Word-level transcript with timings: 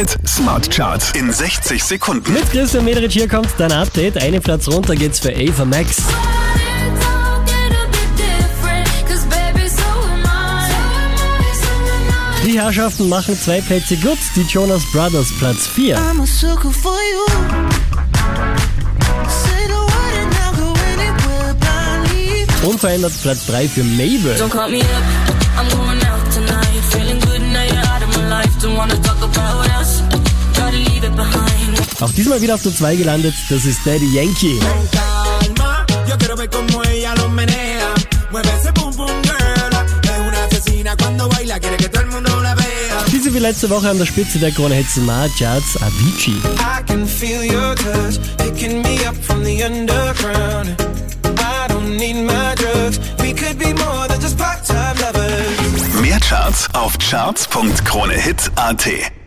Hit 0.00 0.16
Smart 0.26 0.70
Charts 0.70 1.12
in 1.12 1.30
60 1.30 1.84
Sekunden. 1.84 2.32
Mit 2.32 2.50
Christian 2.50 2.86
Mederich 2.86 3.12
hier 3.12 3.28
kommt 3.28 3.50
dein 3.58 3.70
Update. 3.70 4.16
Einen 4.16 4.40
Platz 4.40 4.66
runter 4.66 4.94
geht's 4.94 5.18
für 5.18 5.28
Ava 5.28 5.66
Max. 5.66 5.98
Die 12.46 12.58
Herrschaften 12.58 13.10
machen 13.10 13.38
zwei 13.38 13.60
Plätze 13.60 13.98
gut. 13.98 14.16
Die 14.36 14.46
Jonas 14.48 14.80
Brothers 14.90 15.28
Platz 15.38 15.66
4. 15.66 15.98
I'm 15.98 16.22
a 16.22 16.26
sucker 16.26 16.70
for 16.70 16.96
you. 17.12 17.26
Say 19.28 19.66
the 19.66 19.74
word 19.74 20.14
and 20.18 20.34
I'll 20.34 20.54
go 20.56 20.72
anywhere 20.94 21.54
blindly. 21.60 22.46
Unverändert 22.66 23.12
Platz 23.20 23.44
3 23.48 23.68
für 23.68 23.84
Mabel. 23.84 24.34
Don't 24.38 24.50
Auch 32.00 32.12
diesmal 32.12 32.40
wieder 32.40 32.54
auf 32.54 32.62
der 32.62 32.74
2 32.74 32.96
gelandet. 32.96 33.34
Das 33.50 33.66
ist 33.66 33.80
Daddy 33.84 34.10
Yankee. 34.14 34.58
Diese 43.12 43.34
wie 43.34 43.38
letzte 43.38 43.68
Woche 43.68 43.90
an 43.90 43.98
der 43.98 44.06
Spitze 44.06 44.38
der 44.38 44.50
Krone 44.50 44.76
Hit 44.76 44.88
Smart 44.88 45.30
Charts 45.38 45.76
Avicii. 45.82 46.40
I 46.58 46.82
can 46.86 47.06
feel 47.06 47.42
your 47.42 47.74
touch, 47.74 48.18
picking 48.38 48.80
me 48.82 49.06
up 49.06 49.14
from 49.22 49.44
the 49.44 49.62
underground. 49.62 50.74
I 51.38 51.68
don't 51.68 51.96
need 51.96 52.16
my 52.24 52.54
drugs. 52.54 52.98
We 53.18 53.34
could 53.34 53.58
be 53.58 53.74
more 53.74 54.08
than 54.08 54.18
just 54.20 54.38
part-time 54.38 54.96
lovers. 55.00 56.00
Mehr 56.00 56.18
Charts 56.20 56.66
auf 56.72 56.96
charts.kronehit.at. 56.98 59.19